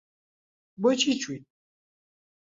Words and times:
بۆچی 0.81 1.13
چویت؟ 1.21 1.43